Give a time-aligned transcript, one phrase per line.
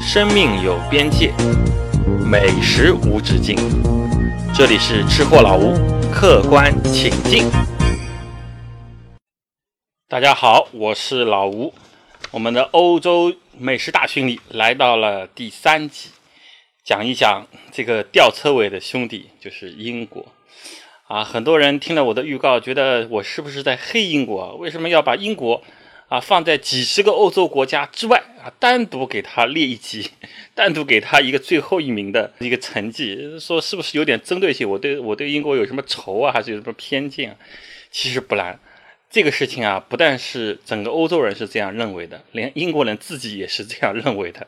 [0.00, 1.32] 生命有边界，
[2.24, 3.56] 美食无止境。
[4.54, 5.74] 这里是吃货老吴，
[6.12, 7.44] 客观请进。
[10.08, 11.74] 大家好，我是老吴。
[12.30, 16.10] 我们的欧洲美食大巡礼来到了第三集，
[16.84, 20.26] 讲一讲这个吊车尾的兄弟，就是英国。
[21.06, 24.56] 啊，很多人听了我的预告，觉得我是不是在黑英国？
[24.56, 25.62] 为什么要把英国
[26.08, 30.10] 啊放在几十个欧洲国家之外啊，单独给他列一级，
[30.54, 33.38] 单独给他一个最后一名的一个成绩？
[33.38, 34.68] 说是不是有点针对性？
[34.68, 37.36] 我对我对英国有什么仇啊，还是有什么偏见？
[37.90, 38.58] 其实不然。
[39.10, 44.46] 这个事情啊，不但是整个欧洲人是这样认为的，连英国人自己也是这样认为的。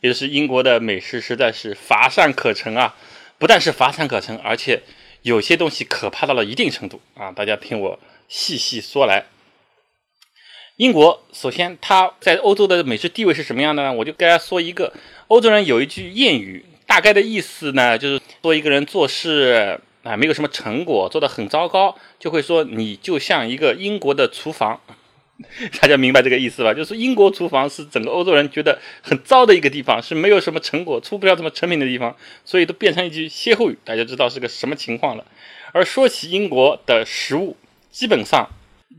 [0.00, 2.96] 也就是英国的美食实在是乏善可陈啊，
[3.36, 4.80] 不但是乏善可陈，而且
[5.20, 7.30] 有些东西可怕到了一定程度啊！
[7.32, 7.98] 大家听我
[8.28, 9.26] 细细说来。
[10.78, 13.92] 英国首先它在欧洲的美食地位是什么样的呢？
[13.92, 14.92] 我就跟大家说一个，
[15.26, 19.80] 欧洲人有一句谚语，大概的意思呢，就是说一个人做事。
[20.04, 24.80] 啊，没有什么成果，做的很糟糕，就会说你就像一个英国的厨房，
[25.82, 26.72] 大家明白这个意思吧？
[26.72, 35.26] 就是英国厨房是整个欧洲人觉得很糟的一个地方，是没有什么成果，出不了什么成品的地方，所以都变成一句歇后语，大家知道是个什么情况了。
[35.72, 37.56] 而说起英国的食物，
[37.90, 38.48] 基本上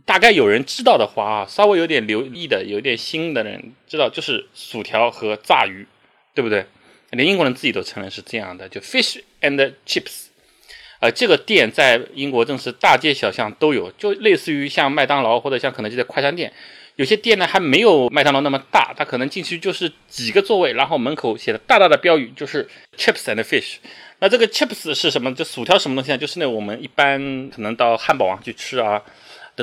[0.05, 5.85] 大概有人知道的话啊，稍微有点留意的、有点心的人知道，就是薯条和炸鱼，
[6.33, 6.65] 对不对？
[7.11, 10.27] 连英国人自己都承认是这样的，就 fish and chips。
[10.99, 16.51] 呃，这个店在英国正是大街小巷都有，就类似于像麦当劳或者像肯德基的快餐店。
[16.97, 23.77] 有些店呢还没有麦当劳那么大，它可能进去就是几个座位，然后门口写的大大的标语就是 chips and fish。
[24.19, 25.33] 那这个 chips 是什么？
[25.33, 26.17] 就薯条什么东西呢？
[26.17, 29.01] 就是那我们一般可能到汉堡王去吃啊。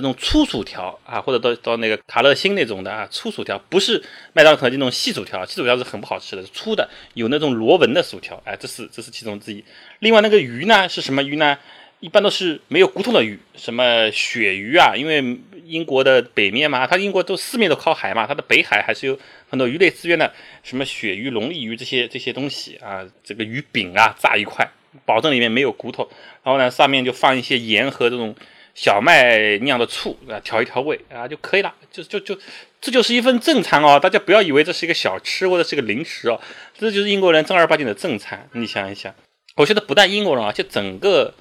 [0.01, 4.03] 那种粗薯条啊，或者到到那个卡乐星那种的啊，粗薯条不是
[4.35, 9.65] 麦当劳那种细薯条，细薯条是很不好吃的，是粗的，有那种螺纹的薯条，哎，这是这是其中之一。
[10.01, 11.59] 另外那个鱼呢是什么鱼呢？
[12.01, 19.19] 一般都是没有骨头的鱼，什么鳕鱼啊，因为英国的北面嘛，它英国都四面都靠海嘛，它的北海还是有
[19.49, 20.31] 很多鱼类资源的，
[20.63, 24.71] 什么鳕鱼、龙利鱼这些这些东西啊，这个鱼饼啊，炸一块，
[25.07, 26.07] 保证里面没有骨头，
[26.45, 28.37] 然后呢上面就放一些盐和这种。
[28.77, 32.39] 小麦酿的醋啊，调一调味啊就可以了，就就就
[32.79, 36.39] 这就是一份正餐哦，大家不要以为这是一个小吃或者是个零食哦，
[36.79, 38.47] 这就是英国人正儿八经的正餐。
[38.53, 39.15] 你想一想，
[39.57, 41.33] 我觉得不但英国人啊，就整个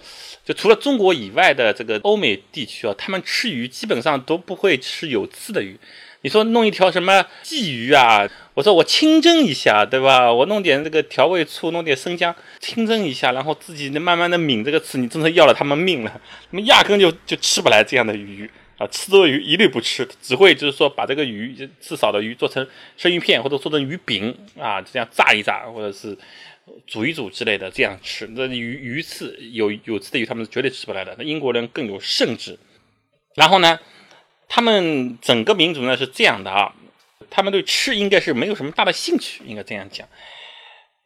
[0.46, 5.78] 就除了中国以外的这个欧美地区啊，他们吃鱼基本上都不会吃有刺的鱼。
[6.26, 8.28] 你说弄一条什么鲫鱼啊？
[8.56, 10.34] 我说我清蒸一下，对吧？
[10.34, 16.10] 我弄点这个调味醋，弄点生姜，清蒸一下，然后自己慢慢的抿这个刺，你真的要了他们命了。
[16.50, 18.50] 他们压根就就吃不来这样的鱼
[18.80, 26.18] 啊，吃多鱼一律不吃，只会就是说把这个鱼刺少的鱼做成生鱼片或者做成鱼饼啊，这样炸一炸或者是
[26.88, 28.26] 煮一煮之类的这样吃。
[28.32, 31.16] 那鱼鱼刺有有刺的鱼他们是绝对吃不来的。
[31.20, 32.58] 那英国人更有甚至，
[33.36, 33.80] 然后呢？
[34.48, 36.74] 他们整个民族呢是这样的啊，
[37.30, 40.08] 他们对吃应该是没有什么大的兴趣，应该这样讲。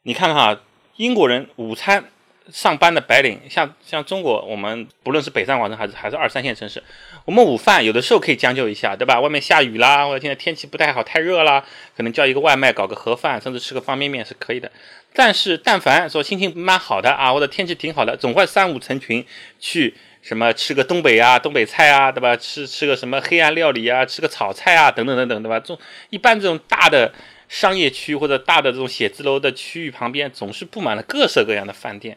[0.02, 0.60] 你看看啊，
[0.96, 2.04] 英国人午餐
[2.52, 6.82] 上班的白领，像像中国，我们不论是北上广深还是还是二三线城市，
[7.24, 9.20] 我们午饭有的时候可以将就一下，对吧？
[9.20, 11.64] 外面下雨啦，或者现在天气不太好，太热啦，
[11.96, 14.70] 可能叫一个外卖，搞个盒饭，甚至吃个方便面是可以的。
[15.12, 19.24] 但是但凡说心情蛮好的啊，或者天气挺好的，总会三五成群
[19.58, 19.94] 去。
[20.22, 22.36] 什么吃个东北啊，东北菜啊，对吧？
[22.36, 25.58] 吃吃个什么黑暗料理啊，吃个炒菜啊，等等等等，对吧？
[25.58, 25.78] 这种
[26.10, 27.12] 一般这种大的
[27.48, 32.16] 商业区或者大的这种写字楼的区域旁边，总是布满了各色各样的饭店。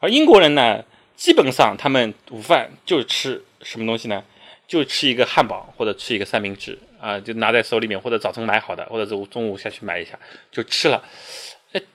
[0.00, 0.82] 而英国人呢，
[1.14, 4.24] 基本上他们午饭就吃什么东西呢？
[4.66, 10.18] 就吃一个汉堡或者吃一个三明治啊，就拿在手里面，或者早晨买好的，或者是中午下去买一下
[10.50, 11.04] 就吃了。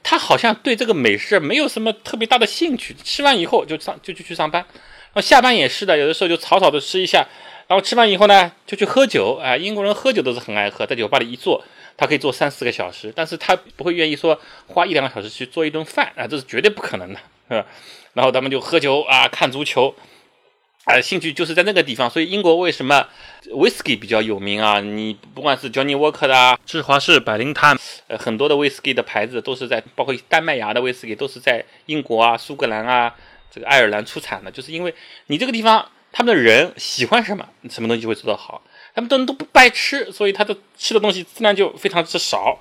[0.04, 4.66] 他好像对这个美食没有什么特别大的兴趣，吃完以后就上就就去上班。
[5.14, 7.28] 那下班也是的，有的时候就草草的吃一下，
[7.68, 9.40] 然后吃完以后呢，就去喝酒。
[9.44, 11.62] 哎，英国人喝酒都是很爱喝，在酒吧里一坐，
[11.98, 17.20] 他可以坐三四个小时，但是他不会愿意说花一两个小时去做一顿饭啊，这是绝对不可能的，
[17.50, 17.68] 是吧？
[18.14, 19.94] 然后他们就喝酒啊，看足球，
[20.86, 22.10] 啊，兴趣就是在那个地方。
[22.10, 23.06] 所以英国为什么
[23.50, 24.80] whisky 比较有名啊？
[24.80, 27.78] 你不管是 Johnny Walker 的啊，芝华士、百灵坛，
[28.08, 33.14] 呃，很多的 whisky 的牌子都是在，包括丹麦芽的 whisky 都是在英国啊、苏格兰啊。
[33.54, 34.96] 这个爱尔兰出产的，就是因为
[35.28, 38.64] 你这个地方他们的人喜欢什么，什么东西就会做得好。
[38.94, 42.60] 他们都都不爱吃，所以他的吃的东西自然就非常之少。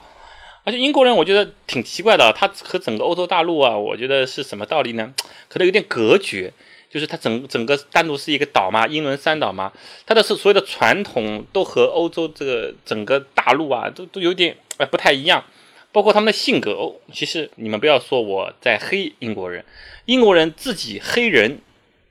[0.63, 5.13] 而且英国人我觉得挺奇怪的，他和整个欧洲大陆啊，我觉得是什么道理呢？
[5.49, 6.53] 可能有点隔绝，
[6.91, 9.73] 就是他整整个单独是一个岛嘛，英伦三岛嘛，
[10.07, 15.43] 他的是所有的传统都和欧洲这个整个大陆啊，都都有点哎不太一样，
[15.93, 16.95] 包括他们的性格哦。
[17.13, 19.65] 其实你们不要说我在黑英国人，
[20.05, 21.59] 英国人自己黑人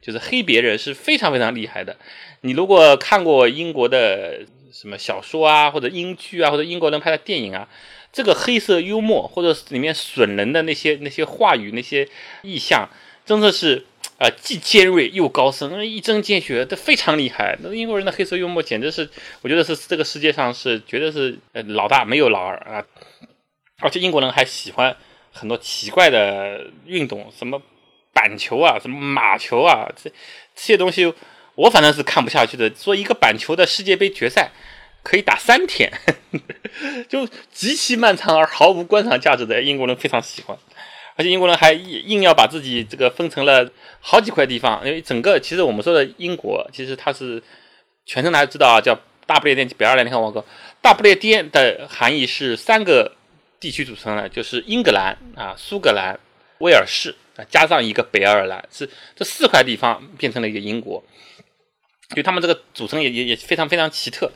[0.01, 1.97] 就是黑别人是非常非常厉害的。
[2.41, 4.41] 你如果看过英国的
[4.71, 7.67] 什么小说啊，或者英剧啊，或者英国人拍的电影啊，
[8.11, 12.07] 这个黑色幽默或者里面损人的那些那些话语、那些
[12.43, 12.89] 意象，
[13.25, 13.85] 真的是。
[14.17, 17.57] 啊，既尖锐又高深，一针见血，这非常厉害。
[17.61, 19.09] 那英国人的黑色幽默简直是，
[19.41, 22.85] 我觉得是这个世界上是绝对是老大，没有老二啊。
[23.79, 24.95] 而且英国人还喜欢
[25.31, 27.61] 很多奇怪的运动，什么
[28.13, 30.15] 板球啊，什么马球啊，这这
[30.55, 31.13] 些东西
[31.55, 32.69] 我反正是看不下去的。
[32.75, 34.51] 说一个板球的世界杯决赛
[35.03, 40.57] 可以打三天，呵 呵就极其漫长而毫无观赏价值的，英国人非常喜欢。
[41.15, 47.43] 而且英国人还硬要把自己这个分成了好几块地方，因为整个其实我们说的英国，其实它是
[48.05, 50.45] 全称大家知道啊，叫大不列颠北爱尔兰联合王国。
[50.81, 53.17] 大不列颠的含义是三个
[53.59, 56.19] 地区组成呢，就是英格兰啊、苏格兰、
[56.59, 61.03] 威尔士啊，加上一个北爱尔兰，是这四块地方变成了一个英国。
[62.15, 64.31] 就他们这个组成也也也非常非常奇特。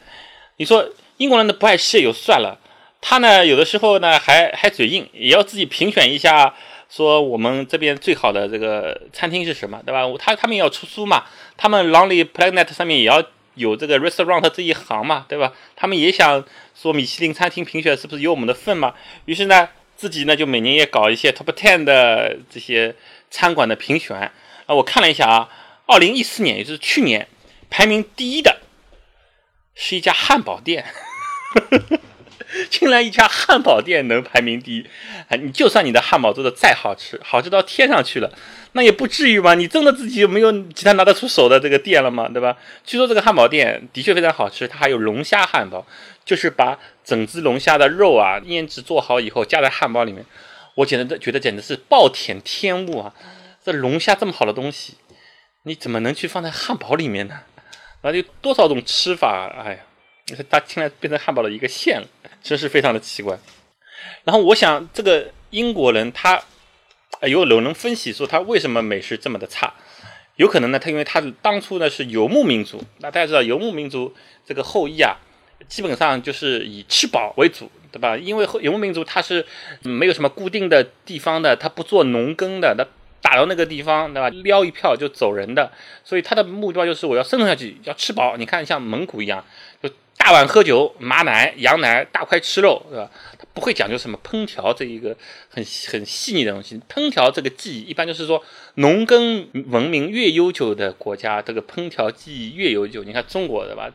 [0.57, 0.87] 你说
[1.17, 2.59] 英国人的不爱吃也就算了，
[3.01, 6.53] 他呢有的时候呢还还嘴硬，也要自己评选一下。
[6.89, 10.03] 说我们这边最好的这个餐厅是什么，对吧？
[10.19, 11.25] 他他们要出书嘛，
[11.57, 13.23] 他们 Lonely Planet 上面也要
[13.55, 15.53] 有这个 restaurant 这一行嘛，对吧？
[15.75, 16.43] 他们也想
[16.75, 18.93] 说米其林餐厅评选是不是有我们的份嘛？
[19.25, 22.95] 于是呢，自己呢就每年也搞一些 Top Ten 的这些
[23.29, 24.17] 餐馆的评选
[24.65, 24.73] 啊。
[24.73, 25.49] 我看了一下啊，
[25.85, 27.27] 二零一四年，也就是去年，
[27.69, 28.61] 排名第一的
[29.75, 30.85] 是一家汉堡店。
[31.53, 31.99] 呵呵呵
[32.69, 34.85] 竟然一家汉堡店能排名第一，
[35.29, 38.31] 啊，你就算你的汉堡做的再好吃，好吃到天上去了，
[38.73, 39.55] 那也不至于吧？
[39.55, 42.29] 你真的自己没有其他拿得出手的这个店了吗？
[42.29, 42.57] 对吧？
[42.85, 45.85] 据说这个汉堡店的确非常好吃，它还有龙虾汉堡，
[46.23, 50.25] 就是把整只龙虾的肉啊腌制做好以后加在汉堡里面，
[50.75, 53.13] 我简直觉得简直是暴殄天物啊！
[53.63, 54.95] 这龙虾这么好的东西，
[55.63, 57.39] 你怎么能去放在汉堡里面呢？
[58.03, 59.79] 那就多少种吃法，哎呀！
[60.49, 62.07] 它现在变成汉堡的一个馅了，
[62.41, 63.37] 真是非常的奇怪。
[64.23, 66.41] 然后我想，这个英国人他
[67.21, 69.73] 有有人分析说他为什么美食这么的差？
[70.37, 74.13] 有可能呢，他因为他当初呢是游牧民族，那大家知道游牧民族
[74.45, 75.17] 这个后裔啊，
[75.67, 78.17] 基本上就是以吃饱为主，对吧？
[78.17, 79.45] 因为游牧民族他是
[79.83, 82.83] 没有什么固定的地方的，他不做农耕的，他
[83.21, 84.29] 打到那个地方，对吧？
[84.29, 85.71] 撩一票就走人的，
[86.03, 88.35] 所以他的目标就是我要生存下去，要吃饱。
[88.35, 89.45] 你看，像蒙古一样，
[90.25, 93.11] 大碗喝酒，马奶、羊奶，大块吃肉，是吧？
[93.37, 95.13] 他不会讲究什么烹调这一个
[95.49, 95.61] 很
[95.91, 96.79] 很细腻的东西。
[96.89, 98.41] 烹调这个技艺，一般就是说，
[98.75, 103.03] 农耕文明越悠久的国家，这个烹调技艺越悠久。
[103.03, 103.91] 你看中国，对吧？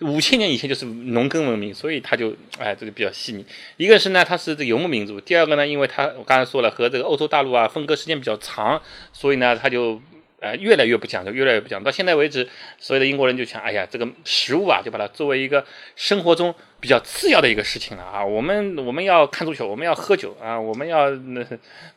[0.00, 3.44] 五千年以前就是农耕文明，所以他就哎，这个比较细腻。
[3.76, 8.80] 一个是呢，他是这游牧民族；第二个呢，因为他我刚才说了，和这个欧洲大陆啊分割时间比较长，
[9.12, 10.00] 所以呢，他就。
[10.44, 11.84] 呃，越来越不讲究，越来越不讲究。
[11.86, 12.46] 到现在为止，
[12.78, 15.64] 所有的英国人就想，哎呀，这个食物啊，就把它作为一个
[15.96, 18.22] 生活中比较次要的一个事情了啊。
[18.22, 21.42] 我们我们要看足球，我们要喝酒啊，我们要那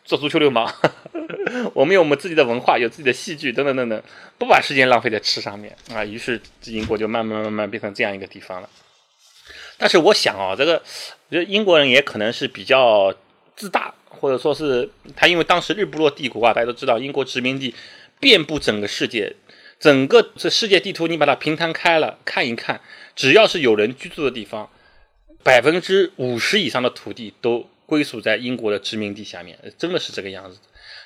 [0.06, 0.74] 做足球流氓，
[1.76, 4.02] 我们有我们自己的文化，有自己的戏剧等等等等，
[4.38, 6.06] 不把时间浪费在吃上面啊。
[6.06, 8.70] 于是英国就慢慢慢慢变成这样一个地方了。
[9.78, 10.82] 但是我想啊，这个
[11.28, 13.14] 我觉得英国人也可能是比较
[13.58, 17.76] 自大，或者说是他因为当时日不落帝国啊，大家都知道英国殖民地。
[18.20, 19.36] 遍布整个世界，
[19.80, 22.82] 整个这世界地图你把它平摊开了看一看，
[23.16, 24.70] 只要是有人居住的地方，
[25.44, 30.58] 百分之五十以上的土地都归属在英国的殖民地下面，真的是这个样子。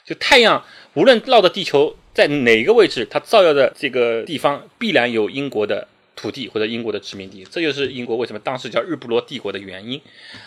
[0.05, 10.01] 就太阳无论绕着地球在哪个位置，它照耀的这个地方必然有英国的土地或者英国的殖民地，这就是英国为什么当时叫日不落帝国的原因。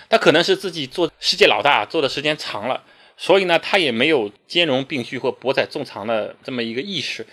[0.09, 2.83] 他可能是自己做世界老大做的时间长了。
[3.17, 7.27] 所以呢，他也没有兼容并蓄或博采众长的这么一个意识。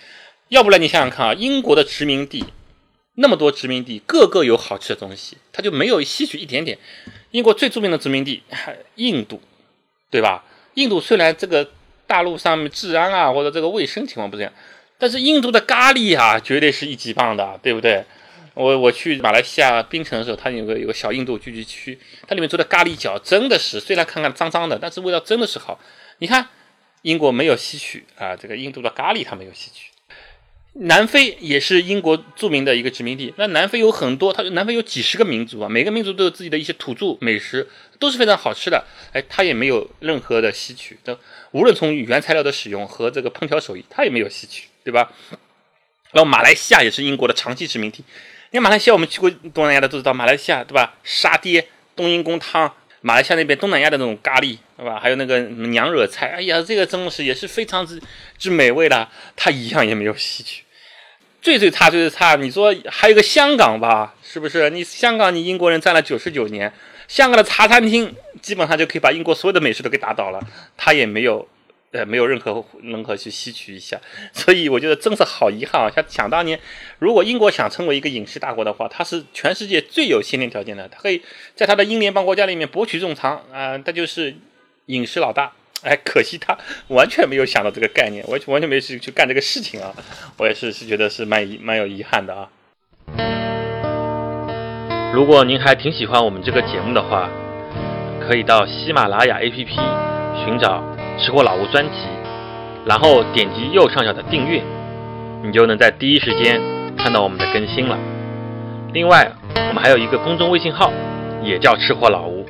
[0.49, 2.43] 要不然你想想看啊，英国的殖民地
[3.15, 6.77] 那么多殖民地，个个有好吃的东西，他就没有吸取一点点。
[7.31, 8.43] 英国最著名的殖民地，
[8.95, 9.41] 印度，
[10.09, 10.43] 对吧？
[10.75, 11.69] 印度虽然这个
[12.07, 14.53] 大陆上面治安啊或者这个卫生情况不是这样，
[14.97, 18.03] 但是印度的咖喱啊，绝对是一级棒的，对不对？
[18.53, 25.79] 我我去马来西亚槟城的时候，它有个有个小印度聚集区，它里面做的咖喱饺真的是，虽然看看脏脏的，但是味道真的是好。
[26.19, 26.49] 你看，
[27.03, 29.91] 英国没有吸取啊，这个印度的咖喱它没有吸取。
[30.73, 38.85] 南非也是英国著名的一个殖民地，那南非有很多，它南非有几十个民族啊，每个民族都有自己的一些土著美食，都是非常好吃的。
[39.11, 41.19] 哎，它也没有任何的吸取，的，
[41.51, 45.11] 无论从原材料的使用和这个烹调手艺，它也没有吸取，对吧？
[46.11, 48.03] 然后马来西亚也是英国的长期殖民地。
[48.51, 50.93] 因为马来西亚，我们去过东南亚的都知道，马来西亚对吧？
[51.05, 51.65] 沙爹
[51.95, 54.99] 冬阴功汤，马来西亚那边东南亚的那种咖喱，对吧？
[54.99, 58.01] 还有那个娘惹菜，哎呀，这个真的是也是非常之
[58.37, 60.63] 之美味的，它一样也没有吸取。
[61.41, 64.69] 最最差最最差，你说还有个香港吧，是不是？
[64.69, 66.71] 你香港你英国人占了九十九年，
[67.07, 70.39] 香港的茶餐厅基本上就可以把英国所有的美食都给打倒了，
[70.75, 71.47] 他也没有。
[71.91, 73.99] 呃，没有任何任何去吸取一下，
[74.31, 75.91] 所以我觉得真是好遗憾啊！
[75.93, 76.59] 像想当年，
[76.99, 81.21] 如果英国想成为一个影视大国的话，它是全世界最有先天条件的，它可以
[81.55, 84.35] 在它的英联邦国家里面博取众长啊，它就是
[84.85, 85.51] 影视老大。
[85.83, 86.55] 哎，可惜他
[86.89, 89.91] 完全没有想到这个概念，完全完全没去去干这个事情啊！
[90.37, 92.47] 我也是是觉得是蛮遗蛮有遗憾的啊。
[95.11, 97.31] 如果您还挺喜欢我们这个节目的话，
[98.25, 101.00] 可以到喜马拉雅 APP 寻找。
[101.23, 102.07] 吃货老吴专辑，
[102.83, 104.59] 然后点击右上角的订阅，
[105.43, 106.59] 你就能在第一时间
[106.97, 107.95] 看到我们的更新了。
[108.91, 109.31] 另外，
[109.69, 110.91] 我们还有一个公众微信号，
[111.43, 112.43] 也叫吃货老吴，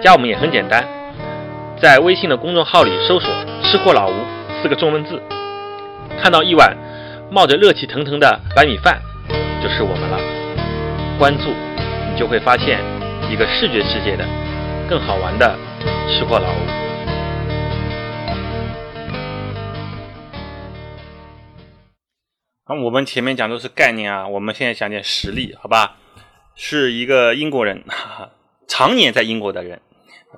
[0.00, 0.86] 加我们也很简单，
[1.82, 3.28] 在微信的公众号里搜索
[3.64, 4.14] “吃货老吴”
[4.62, 5.20] 四个中文字，
[6.22, 6.76] 看到一碗
[7.28, 9.00] 冒着热气腾腾的白米饭，
[9.60, 10.18] 就是我们了。
[11.18, 12.78] 关注，你就会发现
[13.28, 14.24] 一个视觉世界的
[14.88, 15.58] 更好玩的
[16.08, 16.89] 吃货老吴。
[22.70, 25.96] 那我们前面讲都是概念啊，我们现在讲点实例，好吧？
[26.54, 28.30] 是一个英国人，哈哈
[28.68, 29.80] 常年在英国的人，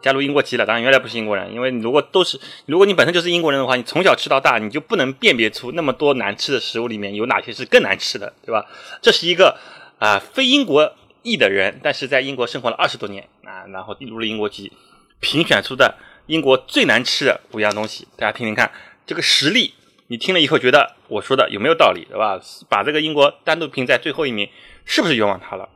[0.00, 0.64] 加入英国籍了。
[0.64, 8.64] 当然原来不是英国人，因为如果都是，如果你本身就是英国人的话，你从小吃到大，你就不能辨别出那么多难吃的食物里面有哪些是更难吃的，对吧？
[9.02, 9.58] 这是一个
[9.98, 10.90] 啊非英国
[11.22, 14.72] 裔的人，但是在英国生活了二十多年啊，然后入了英国籍，
[15.20, 15.96] 评选出的
[16.28, 18.72] 英国最难吃的五样东西，大家听听看
[19.04, 19.74] 这个实例。
[20.12, 22.38] 你听了以后觉得我说的有没有道理，对吧？
[22.68, 24.46] 把这个英国单独评在最后一名，
[24.84, 25.66] 是不是冤枉他了？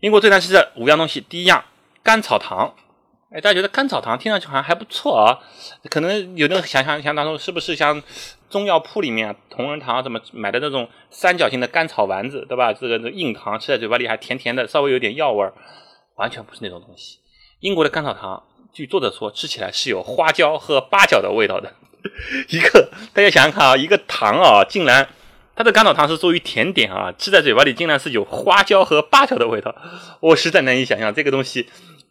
[0.00, 1.64] 英国最难吃的五样东西，第一样
[2.02, 2.74] 甘草糖。
[3.30, 5.40] 哎，大家觉得甘草糖听上去好像还不错啊？
[5.88, 8.02] 可能有人想象想当中是不是像
[8.50, 12.74] 中药铺里面同仁堂怎么买的那种三角形的甘草丸子，对吧？
[12.74, 15.54] 这个硬糖吃在嘴巴里还甜甜的，稍微有点药味儿，
[16.16, 17.20] 完全不是那种东西。
[17.60, 18.42] 英国的甘草糖，
[18.74, 21.72] 据作者说，吃起来是有花椒和八角的味道的。
[22.48, 25.08] 一个，大家想想看啊，一个糖啊，竟然
[25.56, 29.74] 它的甘草糖是作为甜点啊，吃在嘴巴里竟然是有花椒和八角的味道，
[30.20, 31.68] 我实在难以想象这个东西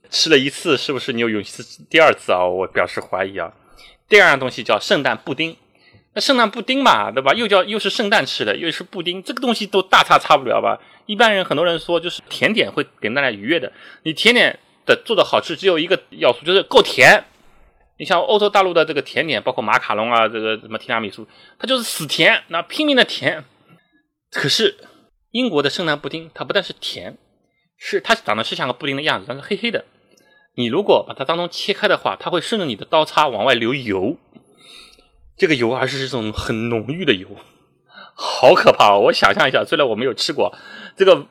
[0.09, 2.45] 吃了一次是不是你有勇气吃第二次啊？
[2.45, 3.51] 我表示怀疑啊。
[4.09, 5.55] 第二样东西叫圣诞布丁，
[6.13, 7.33] 那圣诞布丁嘛，对吧？
[7.33, 10.79] 又叫又是圣诞吃的，又是布丁，这个东西都大差差不了吧？
[11.05, 13.71] 一般人很多人说就是甜点会给人带来愉悦的，
[14.03, 17.23] 你甜点的做的好吃只有一个要素，就是够甜。
[17.99, 21.27] 你像欧洲大陆的这个甜点，包括马卡龙啊，这个什么提拉米苏，
[21.57, 23.43] 它就是死甜，那拼命的甜。
[24.31, 24.77] 可是
[25.31, 27.17] 英国的圣诞布丁，它不但是甜，
[27.75, 29.85] 是它长得是像个布丁的样子，但是黑黑的。
[30.55, 34.17] 你如果把它当中切开的话，它会顺着你的刀叉往外流油，
[35.35, 37.27] 这个油还是这种很浓郁的油，
[38.15, 38.93] 好可怕！
[38.93, 40.55] 哦我想象一下，虽然我没有吃过，
[40.95, 41.25] 这个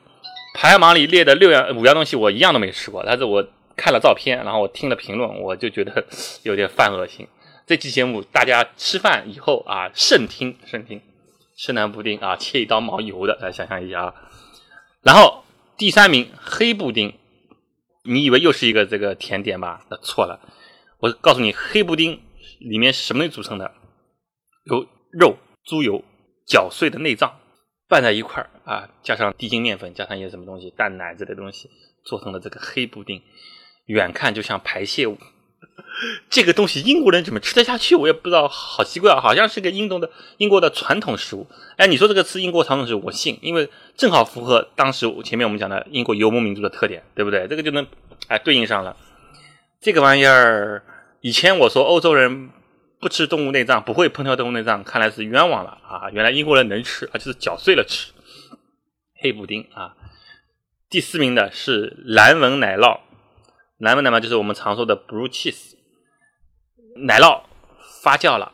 [0.53, 3.47] 排行榜里列的六样五样东西，我一样都没吃过，但是我。
[3.77, 6.05] 看了照片，然后我听了评论，我就觉得
[6.43, 7.27] 有点犯恶心。
[7.65, 11.01] 这期节目大家吃饭以后啊，慎听慎听。
[11.55, 14.13] 圣诞布丁啊，切一刀毛油的，来想象一下啊。
[15.01, 15.43] 然后
[15.77, 17.13] 第三名黑布丁，
[18.03, 19.85] 你以为又是一个这个甜点吧？
[19.89, 20.39] 那错了。
[20.99, 22.21] 我告诉你，黑布丁
[22.59, 23.73] 里面是什么组成的？
[24.65, 26.03] 有肉、猪油
[26.45, 27.39] 搅碎的内脏
[27.87, 31.69] 拌在一块儿啊，加上低筋面粉，加上一些什么东西，蛋奶之类的东西，
[32.05, 33.21] 做成了这个黑布丁。
[33.87, 35.17] 远看就像排泄物，
[36.29, 37.95] 这个东西英国人怎么吃得下去？
[37.95, 39.19] 我也不知道，好奇怪啊！
[39.19, 41.47] 好像是个英国的英国的传统食物。
[41.77, 47.47] 哎，你说这个吃英国传统食物，我信，因为正好符合当时前面我们讲的英国游牧民族的特点，对不对？
[47.47, 47.87] 这个就能
[48.27, 48.95] 哎对应上了。
[49.81, 50.83] 这个玩意儿，
[51.21, 52.49] 以前我说欧洲人
[52.99, 56.09] 不吃动物内脏，不会烹调动物内脏，看来是冤枉了啊！
[56.11, 58.11] 原来英国人能吃，而且是搅碎了吃。
[59.19, 59.95] 黑布丁啊，
[60.89, 62.99] 第四名的是蓝纹奶酪。
[63.79, 65.75] 蓝纹奶酪就是我们常说的 blue cheese，
[67.05, 67.43] 奶酪
[68.01, 68.51] 发酵了，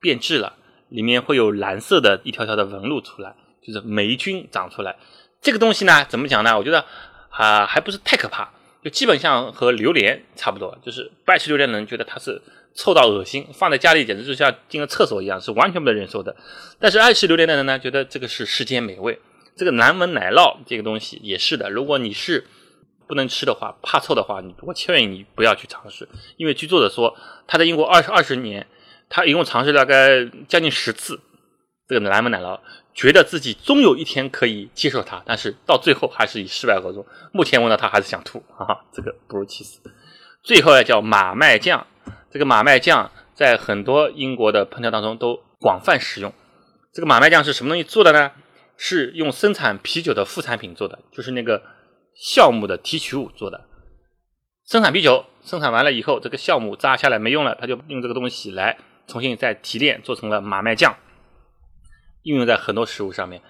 [0.00, 0.54] 变质了，
[0.88, 4.96] 里面会有蓝色的一条条的纹路出来，就是霉菌长出来。
[5.40, 6.58] 这个东西呢，怎么讲呢？
[6.58, 6.84] 我觉得
[7.30, 8.50] 啊，还不是太可怕，
[8.82, 10.76] 就基本上和榴莲差不多。
[10.82, 12.42] 就是不爱吃榴莲的人觉得它是
[12.74, 16.34] 臭到恶心，放在家里简直就像进了厕所一样，是完全不能忍受的。
[16.80, 19.20] 但是爱吃榴莲的人呢，觉得这个是世间美味。
[19.54, 22.48] 这个蓝纹奶酪这个东西也是的，如果你是。
[23.06, 28.66] 不能吃的话，怕臭的话，你我劝你不要去尝试，因为据作者说，他在英国二十二十年，
[29.08, 31.20] 他一共尝试大概将近十次，
[31.88, 32.58] 这个蓝莓奶酪，
[32.94, 37.06] 觉得自己终有一天可以接受它，但是到最后还是以失败告终。
[37.32, 39.80] 目前闻到它还是想吐啊，这个不如其死。
[40.42, 41.86] 最后呢，叫马麦酱，
[42.30, 46.32] 这个马麦酱在很多英国的烹调当中都广泛使用。
[46.92, 48.32] 这个马麦酱是什么东西做的呢？
[48.78, 51.62] 是用生产啤酒的副产品做的，就是那个
[52.18, 53.66] 酵母的提取物做的。
[54.66, 60.96] 生产啤酒，生产完了以后，这个酵母榨下来没用了，他就用这个东西来重新再提炼，做成了马麦酱，
[62.22, 63.42] 应用在很多食物上面。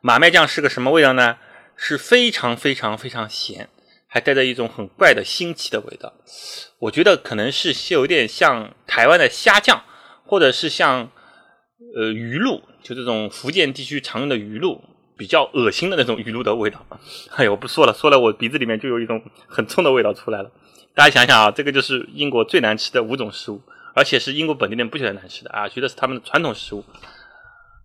[0.00, 1.38] 马麦酱是个什么味道呢？
[1.76, 3.70] 是非常非常非常咸，
[4.06, 6.12] 还带着一种很怪的腥气的味道。
[6.78, 9.82] 我觉得可能是有点像台湾的虾酱，
[10.24, 11.10] 或者是像
[11.96, 12.62] 呃鱼露。
[12.82, 14.82] 就这种福建地区常用的鱼露，
[15.20, 16.82] 比较恶心的那种鱼露的味道。
[17.36, 20.50] 哎呦，我不说了，说了我鼻子里面就有一种很冲的味道出来了。
[20.94, 23.60] 大家想想啊，这个就是英国最难吃的五种食物，
[23.94, 26.82] 而且是英国本地人不觉得难吃的啊，觉得是他们的传统食物。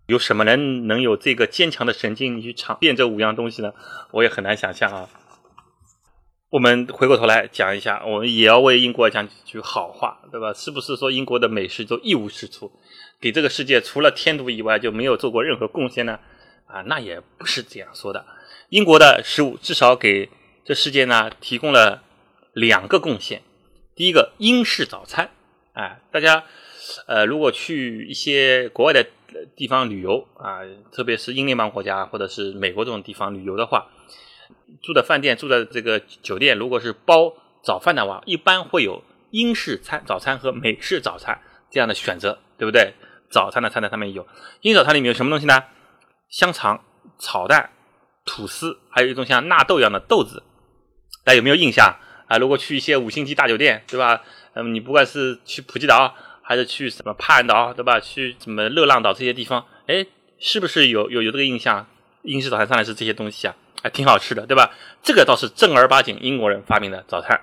[0.06, 3.70] 有什么人能有这个坚强的神经去尝遍这五样东西呢？
[4.12, 5.06] 我也很难想象啊。
[6.48, 10.54] 我们回过头来讲一下，我们也要为英国讲几句好话，对吧？
[10.54, 12.72] 是不是说英国的美食都一无是处？
[13.20, 16.18] 给这个世界除了添堵以外就没有做过任何贡献呢？
[16.76, 18.26] 啊，那也不是这样说的。
[18.68, 20.28] 英国的食物至少给
[20.62, 22.02] 这世界呢提供了
[22.52, 23.42] 两个贡献。
[23.94, 25.30] 第一个，英式早餐。
[25.72, 26.44] 哎，大家
[27.06, 29.06] 呃，如果去一些国外的
[29.54, 30.60] 地方旅游啊，
[30.92, 33.86] 特别是英联邦国家或者是美国这种地方旅游的话，
[34.82, 41.40] 住的饭店、住的这个酒店，如果是包早饭的话，一般会有英式餐早餐和美式早餐
[41.70, 42.92] 这样的选择，对不对？
[43.30, 44.26] 早餐的菜单上面有，
[44.60, 45.64] 英早餐里面有什么东西呢？
[46.28, 46.84] 香肠、
[47.18, 47.70] 炒蛋、
[48.24, 50.42] 吐司，还有一种像纳豆一样的豆子，
[51.24, 51.96] 大家有没有印象
[52.28, 52.38] 啊？
[52.38, 54.22] 如果去一些五星级大酒店，对吧？
[54.54, 58.00] 嗯，你不管是去普吉岛，还是去什么帕岸岛，对吧？
[58.00, 60.06] 去什么热浪岛这些地方，哎，
[60.38, 61.86] 是不是有有有这个印象？
[62.22, 64.74] 英式早餐上来是这些东西啊，还挺好吃的，对吧？
[65.02, 67.40] 这个倒是正儿八经英国人发明的早餐。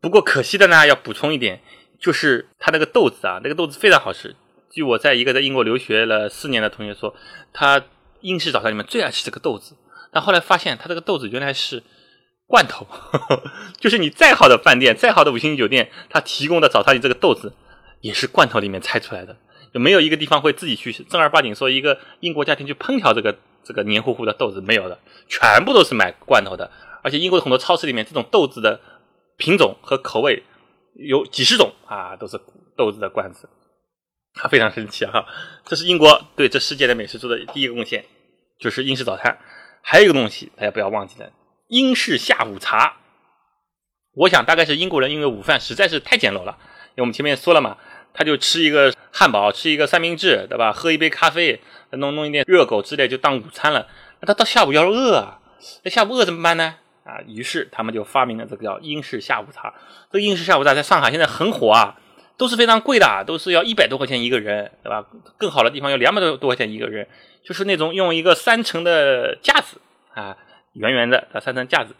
[0.00, 1.60] 不过可惜的呢，要补充一点，
[1.98, 4.34] 就是它那个豆子啊，那个豆子非常好吃。
[4.70, 7.14] 据我在一个在英国留学了四年的同学说，
[7.52, 7.82] 他
[8.20, 9.76] 英式早餐里面最爱吃这个豆子，
[10.12, 11.82] 但后来发现他这个豆子原来是
[12.46, 12.86] 罐头，
[13.80, 17.52] 就是你再好的饭店、再好的五星级酒店，他提供的早餐里这个豆子
[18.00, 19.36] 也是罐头里面拆出来的，
[19.74, 24.60] 就没有一个地方会自己去正儿八经说一个英国家庭去烹调这个这个黏糊糊的豆子？
[24.60, 24.96] 没有的，
[25.28, 26.70] 全部都是买罐头的，
[27.02, 28.80] 而且英国的很多超市里面这种豆子的
[29.36, 30.44] 品种和口味
[30.94, 32.40] 有几十种啊，都是
[32.76, 33.48] 豆子的罐子。
[34.34, 35.26] 他非常生气哈，
[35.64, 38.04] 这是英国对这世界的美食做的第一个贡献，
[38.58, 39.38] 就是英式早餐。
[39.82, 41.30] 还有一个东西，大家不要忘记了，
[41.68, 42.96] 英式下午茶。
[44.14, 46.58] 我想大概是英国人因为午饭实在是太简陋了，
[46.90, 47.76] 因为我们前面说了嘛，
[48.12, 50.72] 他就吃一个汉堡，吃一个三明治，对吧？
[50.72, 51.60] 喝一杯咖啡，
[51.92, 53.88] 弄弄一点热狗之类就当午餐了。
[54.20, 55.40] 那他到下午要是饿啊，
[55.84, 56.76] 那下午饿怎么办呢？
[57.04, 59.72] 啊，于是他们就发明了这个叫英式下午茶。
[60.10, 61.98] 这个英式下午茶在上海现在很火啊。
[62.40, 65.04] 都是非常贵的，都是要一百多块钱一个人，对吧？
[65.36, 67.06] 更好的地方要两百多多块钱一个人，
[67.44, 69.78] 就是那种用一个三层的架子
[70.14, 70.34] 啊，
[70.72, 71.94] 圆圆的三层架子，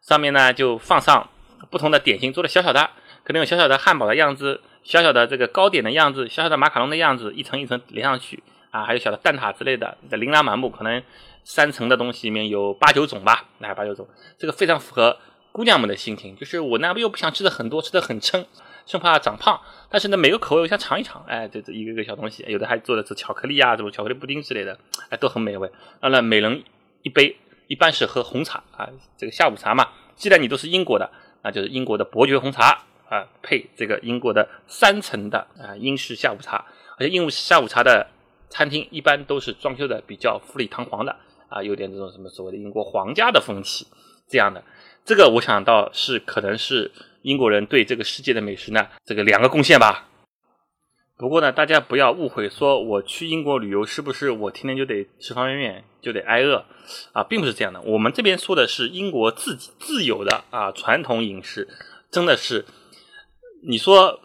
[0.00, 1.28] 上面呢就放上
[1.72, 2.88] 不同的点心，做的小小的，
[3.24, 11.02] 可能有小小的汉堡的样子，小小的这个糕点的样子，小小的马卡龙的样子，一层一层连上去啊，还有小的蛋挞之类的，琳琅满目，可能
[11.42, 14.06] 三层的东西里面有八九种吧，那八九种，
[14.38, 15.18] 这个非常符合
[15.50, 18.46] 姑娘们的心情，就是我呢又不想吃的很多，吃的很撑。
[18.90, 24.76] 生怕长胖，但是呢，每个口味我想尝一尝，哎，这这一个个小东西，有的还做的是巧克力啊，什么巧克力布丁之类的，
[25.10, 25.70] 哎，都很美味。
[26.00, 26.64] 完了，每人
[27.02, 27.36] 一杯，
[27.68, 29.86] 一般是喝红茶啊，这个下午茶嘛。
[30.16, 31.08] 既然你都是英国的，
[31.44, 36.66] 那就是英国的伯爵红茶啊，配这个英国的三层的啊英式下午茶。
[36.98, 38.04] 而且英式下午茶的
[38.48, 41.14] 餐厅一般都是装修的比较富丽堂皇的
[41.48, 43.86] 啊，有点这种什么所谓的英国皇家的风气
[44.28, 44.64] 这样的。
[45.04, 46.90] 这个我想到是可能是。
[47.22, 50.06] 英国人对这个世界的美食呢，这个两个贡献吧。
[51.16, 56.64] 不过呢，大家不要误会，说我去英国旅游是不是我天天就得吃方便面，就得挨饿
[57.12, 57.80] 啊，并不是这样的。
[57.82, 61.68] 我们这边说的是英国自己自有的啊传统饮食，
[62.10, 62.64] 真的是
[63.62, 64.18] 你说，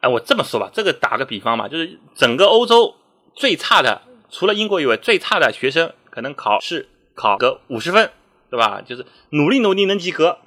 [0.00, 2.96] 哎，我这么说吧，这个打个比方嘛，就是整个欧洲
[3.36, 8.10] 最差的，除了英国以外最差的学生，可能考试考个五十分，
[8.50, 8.82] 对吧？
[8.82, 10.38] 就是努力努力能及格。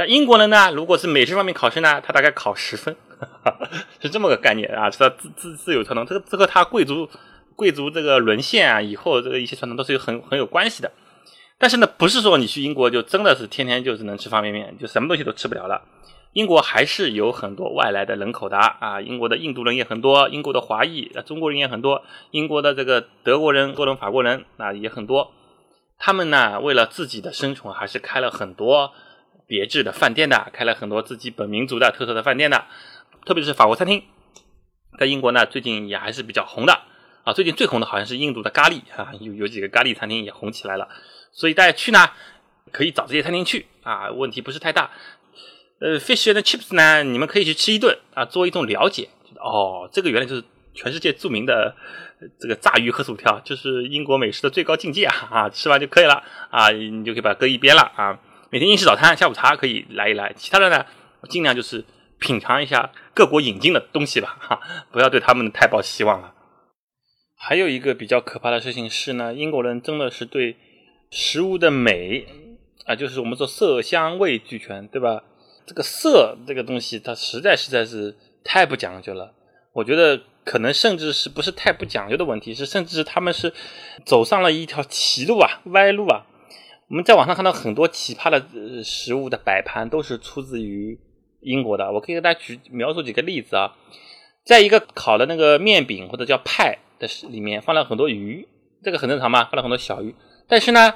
[0.00, 0.72] 那英国人呢？
[0.72, 2.96] 如果是美食方面考试呢，他大概考十分，
[4.00, 4.90] 是这么个概念啊。
[4.90, 7.06] 是他自自自有传统，这个这个他贵族
[7.54, 10.90] 贵族这个沦陷啊，以后这个一些传统都是有很很有关系的。
[11.58, 15.82] 但是呢，不是说你去英国就真的是天天就是能吃方便面，就什么东西都吃不了了。
[16.32, 25.30] 英国还是有很多外来的人口的啊，英国的印度人也很多，英国的华裔、中国人也很多，英国的这个德国人、多人、法国人啊也很多。
[25.98, 28.92] 他们呢，为了自己的生存，还是开了很多
[29.50, 32.66] 别致的饭店的，开了很多自己本民族的特色的饭店的，
[33.26, 34.04] 特别是法国餐厅，
[34.96, 36.72] 在英国呢最近也还是比较红的
[37.24, 37.32] 啊。
[37.32, 40.88] 最近最红的好像是印度的咖喱啊，有有几个咖喱餐厅也红起来了，
[41.32, 41.98] 所以大家去呢
[42.70, 44.92] 可以找这些餐厅去啊，问题不是太大。
[45.80, 47.02] 呃，fish and chips 呢？
[47.02, 49.08] 你们可以去吃一顿啊，做一种了解。
[49.36, 51.74] 哦，这个原来就是全世界著名的
[52.38, 55.28] 这个炸鱼和薯条，就是英国美食的最高境界啊！
[55.30, 58.18] 啊，吃完就可以了啊，你就可以把它搁一边了啊。
[58.52, 60.84] 每天英式早餐、下午茶可以来一来，其他的呢，
[61.20, 61.84] 我尽量就是
[62.18, 64.60] 品尝一下各国引进的东西吧， 哈，
[64.90, 66.34] 不要对他们太抱希望了。
[67.36, 70.56] 还有一个比较可怕的事情是呢，英国人真的是对
[71.12, 72.26] 食物的美
[72.86, 75.22] 啊，就是我们说色香味俱全，对吧？
[75.64, 79.32] 这个色这个东西，它实在实在是太不讲究了。
[79.72, 83.54] 我觉得可能甚至是不是太不讲究的问题，是甚至他们是
[84.04, 86.26] 走上了一条歧路啊、歪路啊。
[86.90, 90.98] 我们在网上看到很多奇葩的呃食物的摆盘，都是出自于
[91.40, 91.92] 英国的。
[91.92, 93.76] 我可以给大家举描述几个例子啊，
[94.44, 98.48] 在一个烤的那个面饼或者叫派的里面放了很多鱼，
[98.82, 100.14] 这个很正常嘛，放了很多小鱼，
[100.48, 100.94] 但是呢。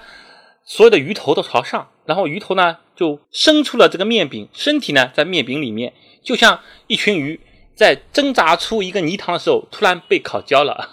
[0.67, 7.39] 所有的鱼头都朝上，然后鱼头呢就伸出了这个面饼，身体呢在面饼里面，就像一群鱼
[7.75, 10.89] 在挣扎出一个泥塘的时候，突然被烤焦了。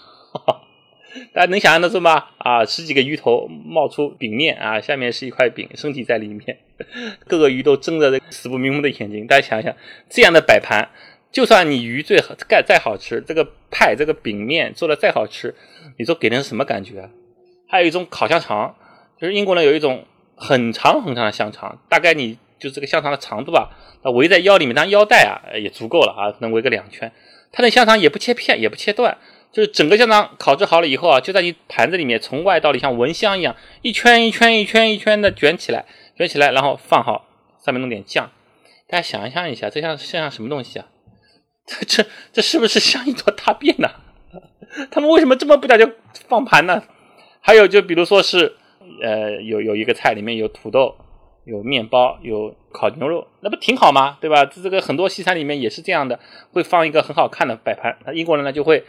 [1.42, 2.24] 大家能想象得出吗？
[2.38, 6.60] 啊，十几个鱼头冒出饼面啊，下面是一块饼，身体在里面，
[7.26, 9.26] 各个鱼都睁着死不瞑目的眼睛。
[9.26, 9.76] 大家想想，
[10.08, 10.90] 这样的摆盘，
[11.32, 15.56] 就算你鱼最好盖再好吃，这个派这个饼面做的再好吃，
[15.98, 17.10] 你说给人什么感觉？
[17.68, 18.76] 还有一种烤香肠。
[19.20, 23.72] 就是英国人有一种很长很长的香肠，大概你就这个香肠的长度吧，
[24.14, 27.12] 围在腰里面当腰带啊，也足够了啊，能围个两圈。
[27.52, 29.18] 它那香肠也不切片，也不切断，
[29.52, 35.86] 就是整个香肠烤制好了以后啊，就在你盘子里面，从外到里像蚊香一样，一圈一圈一圈一圈的卷起来，
[36.18, 37.26] 卷起来，然后放好，
[37.64, 38.32] 上面弄点酱。
[38.88, 40.88] 大家想象一下，这像这像什么东西啊？
[41.66, 43.90] 这这这是不是像一坨大便呢？
[44.92, 45.90] 他们为什么这么不讲究
[46.28, 46.84] 放盘呢？
[47.40, 48.58] 还有就比如说是。
[49.02, 50.96] 呃，有有一个菜里面有土豆，
[51.46, 54.18] 有面包，有烤牛肉，那不挺好吗？
[54.20, 54.44] 对吧？
[54.46, 56.20] 这这个很多西餐里面也是这样的，
[56.52, 57.98] 会放一个很好看的摆盘。
[58.06, 58.84] 那英国人呢就会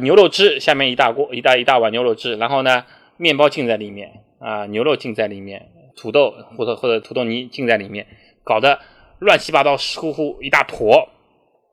[0.00, 2.84] 牛肉汁下面一大锅一大一大碗牛肉汁，然后呢
[3.16, 8.06] 面包浸在里面啊，牛肉浸在里面，土豆或者或者土豆泥浸在里面，
[8.44, 8.78] 搞得
[9.18, 11.08] 乱七八糟湿乎乎一大坨，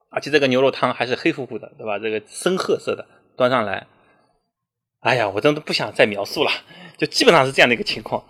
[0.10, 2.00] 而且这个牛肉汤还是黑乎乎的，对吧？
[2.00, 3.06] 这个深褐色的
[3.38, 3.86] 端上来。
[5.02, 6.50] 哎呀，我真的不想再描述了，
[6.98, 8.26] 就基本上是这样的一个情况。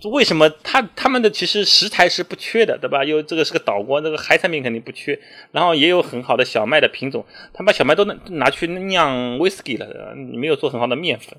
[0.00, 3.04] 这为什么他他们的其实食材是不缺的，对吧？
[3.04, 5.18] 又这个是个岛国，这个海产品肯定不缺，
[5.52, 11.36] 然后也有很好的小麦的品种，他把小麦都拿拿去酿威士忌了，没有做很好的面粉，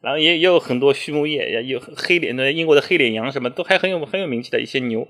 [0.00, 5.06] 然后也也有很多畜牧业，也有黑脸的英国的黑脸羊什么都还很有很有名气的一些牛，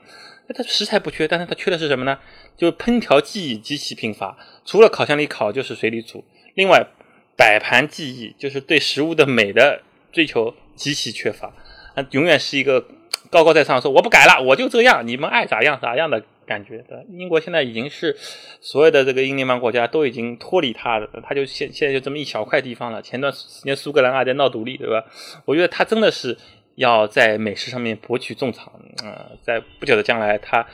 [0.55, 2.19] 它食材不缺，但是它缺的是什么呢？
[2.57, 6.87] 就是烹调技艺极其贫乏，除了烤箱里烤就是水里煮，另外。
[7.35, 9.81] 摆盘技艺就是对食物的美的
[10.13, 11.51] 追求极其缺乏，
[11.95, 12.85] 他，永远是一个
[13.31, 16.79] 高高在上说我不改了，我就这样，你们爱咋样咋样的感觉。
[16.89, 18.17] 对英国现在已经是
[18.61, 23.01] 所有的这个英联邦国家都已经脱离他了，他就现现在就这么一小块地方了。
[23.03, 25.05] 前段时间苏格兰还在闹独立，对吧？
[25.45, 26.37] 我觉得他真的是。
[26.77, 28.73] 要在美食上面博取众长，
[29.05, 30.67] 呃，在不久的将来，它，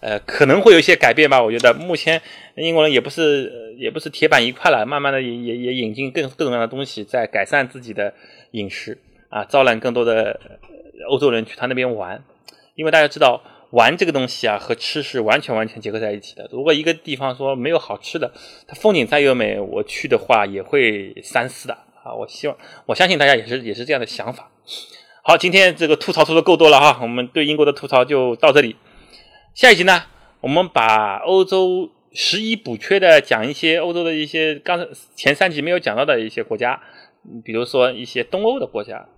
[0.00, 1.40] 呃，可能会有一些改变吧。
[1.40, 2.20] 我觉得目前
[2.56, 8.12] 英国人也不是也不是铁板一块了，慢慢的也也也引进更各种各样的东西，在改善自己的
[8.50, 8.98] 饮食
[9.34, 10.38] 啊，招揽更多的
[11.10, 12.22] 欧洲人去他那边玩。
[12.76, 16.48] 因为大家知道，玩这个东西啊，和吃是完全完全结合在一起的。
[16.52, 18.32] 如果一个地方说没有好吃的，
[18.68, 22.14] 它风景再优美，我去的话也会三思的啊。
[22.14, 24.48] 我希望我相信大家也是也是这样的想法。
[25.24, 28.76] 好，今天这个吐槽说的够多了哈，我们对英国的吐槽就到这里。
[29.52, 30.04] 下一集呢，
[30.42, 36.80] 我们把欧洲十一补缺的讲一些欧洲的一些刚才前三集没有讲到的一些国家，
[37.44, 39.08] 比如说一些东欧的国家，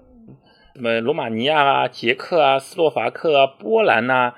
[0.77, 4.35] 什么罗马尼亚啊、捷克啊、斯洛伐克啊、波兰呐，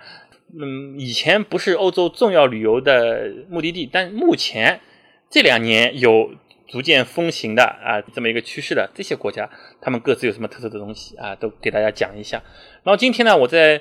[0.59, 4.81] 嗯，以前不是欧洲重要旅游的目的地，但目前
[5.29, 6.31] 这两年有。
[6.71, 9.49] 逐渐风行的啊，这么一个趋势的这些国家，
[9.81, 12.43] 他们各自有什么特色的东西啊，都给大家讲一下。
[12.83, 13.81] 然后今天呢，我在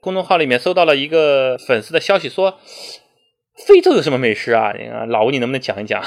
[0.00, 2.58] 公众号里面收到了一个粉丝的消息，说
[3.64, 4.72] 非洲有什么美食啊？
[5.06, 6.02] 老吴，你能不能讲一讲？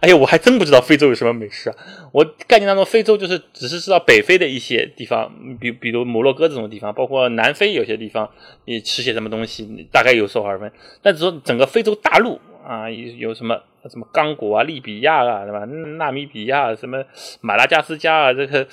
[0.00, 1.76] 哎呀，我还真不知道非洲有什么美食啊！
[2.12, 8.30] 我概念当中，非洲就是只是知道北非的一些地方，比比如摩洛哥这种地方，包括南非有些地方
[8.64, 10.70] 也吃些什么东西，大概有所耳闻。
[11.02, 15.64] 但是说整个非洲大陆啊，有有什么什么刚果啊、利比亚啊，对吧？
[15.98, 17.04] 纳米比亚、什么
[17.40, 18.66] 马达加斯加啊，这个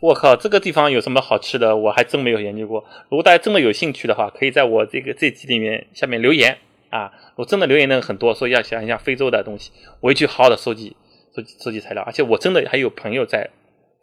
[0.00, 1.74] 我靠，这个地方有什么好吃的？
[1.74, 2.84] 我还真没有研究过。
[3.08, 6.58] 如果大家真的有兴趣的话，可以在我这个这集里面下面留言。
[6.90, 10.96] 啊，我真的留言的很多，所以要想一下非洲的东西，我会去好好的收集、
[11.34, 12.02] 收集、收集材料。
[12.02, 13.50] 而且我真的还有朋友在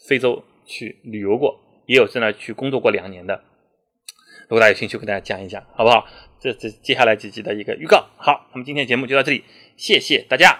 [0.08, 3.43] 非洲去旅游过，也有在那去工作过两年的。
[4.43, 6.08] 如果大家有兴趣，跟大家讲一讲，好不好？
[6.39, 8.06] 这这接下来几集的一个预告。
[8.17, 9.43] 好，那么今天节目就到这里，
[9.76, 10.60] 谢谢大家。